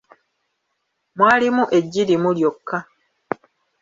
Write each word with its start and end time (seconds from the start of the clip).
Mwalimu 1.15 1.63
eggi 1.77 2.01
limu 2.09 2.29
lyokka. 2.37 2.77